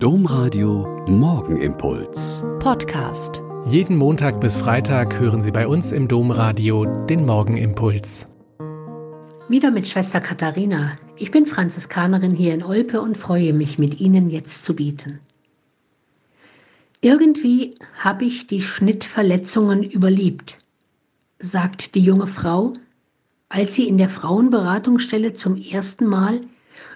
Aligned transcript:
Domradio 0.00 1.04
Morgenimpuls. 1.08 2.44
Podcast. 2.60 3.42
Jeden 3.64 3.96
Montag 3.96 4.40
bis 4.40 4.56
Freitag 4.56 5.18
hören 5.18 5.42
Sie 5.42 5.50
bei 5.50 5.66
uns 5.66 5.90
im 5.90 6.06
Domradio 6.06 6.84
den 6.84 7.26
Morgenimpuls. 7.26 8.28
Wieder 9.48 9.72
mit 9.72 9.88
Schwester 9.88 10.20
Katharina. 10.20 10.96
Ich 11.16 11.32
bin 11.32 11.46
Franziskanerin 11.46 12.32
hier 12.32 12.54
in 12.54 12.62
Olpe 12.62 13.00
und 13.00 13.18
freue 13.18 13.52
mich, 13.52 13.80
mit 13.80 13.98
Ihnen 13.98 14.30
jetzt 14.30 14.64
zu 14.64 14.76
bieten. 14.76 15.18
Irgendwie 17.00 17.74
habe 17.98 18.24
ich 18.24 18.46
die 18.46 18.62
Schnittverletzungen 18.62 19.82
überlebt, 19.82 20.58
sagt 21.40 21.96
die 21.96 22.02
junge 22.02 22.28
Frau, 22.28 22.72
als 23.48 23.74
sie 23.74 23.88
in 23.88 23.98
der 23.98 24.10
Frauenberatungsstelle 24.10 25.32
zum 25.32 25.56
ersten 25.56 26.06
Mal 26.06 26.42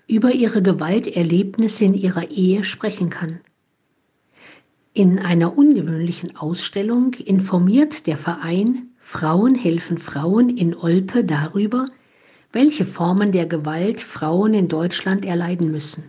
über 0.07 0.33
ihre 0.33 0.63
Gewalterlebnisse 0.63 1.85
in 1.85 1.95
ihrer 1.95 2.31
Ehe 2.31 2.65
sprechen 2.65 3.11
kann. 3.11 3.41
In 4.95 5.19
einer 5.19 5.57
ungewöhnlichen 5.57 6.37
Ausstellung 6.37 7.15
informiert 7.15 8.07
der 8.07 8.17
Verein 8.17 8.89
Frauen 8.99 9.55
helfen 9.55 9.99
Frauen 9.99 10.57
in 10.57 10.77
Olpe 10.77 11.25
darüber, 11.25 11.89
welche 12.53 12.85
Formen 12.85 13.33
der 13.33 13.47
Gewalt 13.47 14.01
Frauen 14.01 14.55
in 14.55 14.69
Deutschland 14.69 15.25
erleiden 15.25 15.71
müssen. 15.71 16.05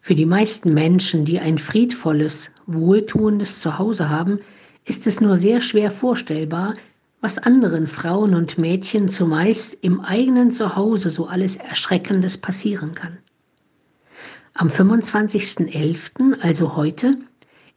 Für 0.00 0.14
die 0.14 0.26
meisten 0.26 0.74
Menschen, 0.74 1.24
die 1.24 1.38
ein 1.38 1.58
friedvolles, 1.58 2.50
wohltuendes 2.66 3.60
Zuhause 3.60 4.08
haben, 4.08 4.40
ist 4.84 5.06
es 5.06 5.20
nur 5.20 5.36
sehr 5.36 5.60
schwer 5.60 5.90
vorstellbar, 5.90 6.76
was 7.20 7.38
anderen 7.38 7.86
Frauen 7.86 8.34
und 8.34 8.58
Mädchen 8.58 9.08
zumeist 9.08 9.82
im 9.82 10.00
eigenen 10.00 10.50
Zuhause 10.50 11.10
so 11.10 11.26
alles 11.26 11.56
Erschreckendes 11.56 12.38
passieren 12.38 12.94
kann. 12.94 13.18
Am 14.54 14.68
25.11., 14.68 16.40
also 16.40 16.76
heute, 16.76 17.18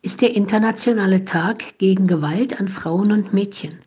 ist 0.01 0.21
der 0.21 0.35
internationale 0.35 1.25
Tag 1.25 1.77
gegen 1.77 2.07
Gewalt 2.07 2.59
an 2.59 2.67
Frauen 2.67 3.11
und 3.11 3.33
Mädchen. 3.33 3.79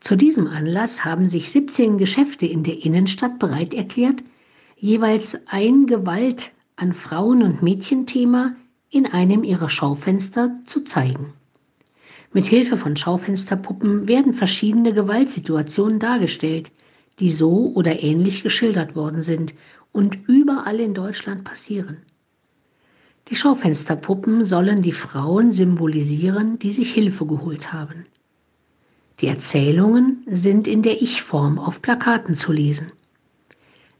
Zu 0.00 0.16
diesem 0.16 0.46
Anlass 0.46 1.04
haben 1.04 1.28
sich 1.28 1.52
17 1.52 1.98
Geschäfte 1.98 2.46
in 2.46 2.64
der 2.64 2.84
Innenstadt 2.84 3.38
bereit 3.38 3.72
erklärt, 3.74 4.22
jeweils 4.76 5.46
ein 5.46 5.86
Gewalt 5.86 6.52
an 6.76 6.92
Frauen- 6.92 7.42
und 7.42 7.62
Mädchenthema 7.62 8.56
in 8.90 9.06
einem 9.06 9.44
ihrer 9.44 9.70
Schaufenster 9.70 10.58
zu 10.66 10.82
zeigen. 10.82 11.34
Mit 12.34 12.46
Hilfe 12.46 12.78
von 12.78 12.96
Schaufensterpuppen 12.96 14.08
werden 14.08 14.32
verschiedene 14.32 14.94
Gewaltsituationen 14.94 15.98
dargestellt, 15.98 16.70
die 17.18 17.30
so 17.30 17.72
oder 17.74 18.02
ähnlich 18.02 18.42
geschildert 18.42 18.96
worden 18.96 19.20
sind 19.20 19.54
und 19.92 20.18
überall 20.28 20.80
in 20.80 20.94
Deutschland 20.94 21.44
passieren. 21.44 21.98
Die 23.28 23.36
Schaufensterpuppen 23.36 24.44
sollen 24.44 24.82
die 24.82 24.92
Frauen 24.92 25.52
symbolisieren, 25.52 26.58
die 26.58 26.72
sich 26.72 26.92
Hilfe 26.92 27.26
geholt 27.26 27.72
haben. 27.72 28.06
Die 29.20 29.26
Erzählungen 29.28 30.24
sind 30.26 30.66
in 30.66 30.82
der 30.82 31.02
Ich-Form 31.02 31.58
auf 31.58 31.82
Plakaten 31.82 32.34
zu 32.34 32.52
lesen. 32.52 32.92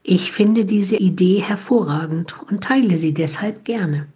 Ich 0.01 0.31
finde 0.33 0.65
diese 0.65 0.97
Idee 0.97 1.39
hervorragend 1.39 2.35
und 2.49 2.63
teile 2.63 2.97
sie 2.97 3.13
deshalb 3.13 3.63
gerne. 3.63 4.07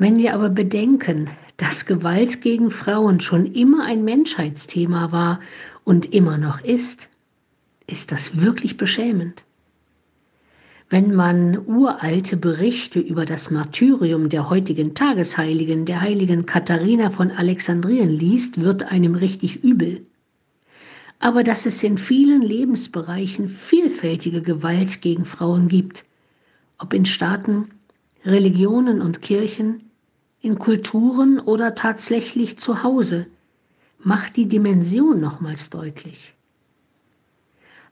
Wenn 0.00 0.16
wir 0.16 0.32
aber 0.32 0.48
bedenken, 0.48 1.28
dass 1.58 1.84
Gewalt 1.84 2.40
gegen 2.40 2.70
Frauen 2.70 3.20
schon 3.20 3.44
immer 3.52 3.84
ein 3.84 4.02
Menschheitsthema 4.02 5.12
war 5.12 5.40
und 5.84 6.14
immer 6.14 6.38
noch 6.38 6.62
ist, 6.62 7.10
ist 7.86 8.10
das 8.10 8.40
wirklich 8.40 8.78
beschämend. 8.78 9.44
Wenn 10.88 11.14
man 11.14 11.66
uralte 11.66 12.38
Berichte 12.38 12.98
über 12.98 13.26
das 13.26 13.50
Martyrium 13.50 14.30
der 14.30 14.48
heutigen 14.48 14.94
Tagesheiligen, 14.94 15.84
der 15.84 16.00
heiligen 16.00 16.46
Katharina 16.46 17.10
von 17.10 17.30
Alexandrien 17.30 18.08
liest, 18.08 18.62
wird 18.62 18.84
einem 18.84 19.14
richtig 19.14 19.62
übel. 19.62 20.06
Aber 21.18 21.44
dass 21.44 21.66
es 21.66 21.82
in 21.82 21.98
vielen 21.98 22.40
Lebensbereichen 22.40 23.50
vielfältige 23.50 24.40
Gewalt 24.40 25.02
gegen 25.02 25.26
Frauen 25.26 25.68
gibt, 25.68 26.06
ob 26.78 26.94
in 26.94 27.04
Staaten, 27.04 27.68
Religionen 28.24 29.02
und 29.02 29.20
Kirchen, 29.20 29.82
in 30.42 30.58
Kulturen 30.58 31.38
oder 31.38 31.74
tatsächlich 31.74 32.58
zu 32.58 32.82
Hause, 32.82 33.26
macht 33.98 34.36
die 34.36 34.46
Dimension 34.46 35.20
nochmals 35.20 35.70
deutlich. 35.70 36.34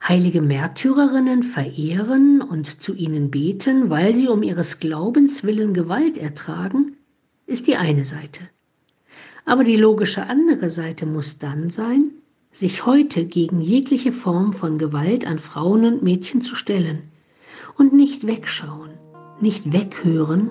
Heilige 0.07 0.41
Märtyrerinnen 0.41 1.43
verehren 1.43 2.41
und 2.41 2.83
zu 2.83 2.95
ihnen 2.95 3.31
beten, 3.31 3.91
weil 3.91 4.15
sie 4.15 4.29
um 4.29 4.43
ihres 4.43 4.81
Glaubens 4.81 5.45
willen 5.45 5.75
Gewalt 5.75 6.17
ertragen, 6.17 6.97
ist 7.47 7.67
die 7.67 7.77
eine 7.77 8.05
Seite. 8.05 8.41
Aber 9.45 9.65
die 9.65 9.77
logische 9.77 10.27
andere 10.27 10.71
Seite 10.71 11.05
muss 11.05 11.39
dann 11.39 11.69
sein, 11.69 12.13
sich 12.53 12.87
heute 12.87 13.25
gegen 13.25 13.61
jegliche 13.61 14.13
Form 14.13 14.53
von 14.53 14.79
Gewalt 14.79 15.27
an 15.27 15.39
Frauen 15.39 15.85
und 15.85 16.03
Mädchen 16.03 16.41
zu 16.41 16.55
stellen 16.55 17.03
und 17.77 17.93
nicht 17.93 18.27
wegschauen, 18.27 18.91
nicht 19.41 19.73
weghören 19.73 20.51